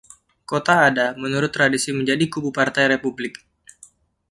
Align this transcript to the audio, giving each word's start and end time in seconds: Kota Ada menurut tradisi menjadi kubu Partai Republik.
Kota 0.49 0.75
Ada 0.89 1.05
menurut 1.23 1.51
tradisi 1.57 1.89
menjadi 1.99 2.25
kubu 2.33 2.49
Partai 2.57 2.85
Republik. 2.93 3.35